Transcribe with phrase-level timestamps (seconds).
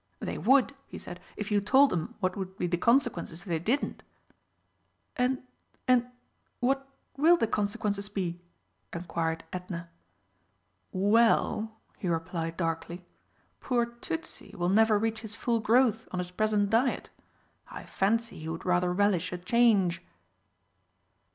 [0.19, 3.59] "They would," he said, "if you told them what would be the consequences if they
[3.59, 4.01] didn't."
[5.15, 5.43] "And
[5.87, 6.07] and
[6.59, 8.41] what will the consequences be?"
[8.91, 9.91] inquired Edna.
[10.91, 13.05] "Well," he replied darkly,
[13.59, 17.11] "poor Tützi will never reach his full growth on his present diet.
[17.69, 20.01] I fancy he would rather relish a change."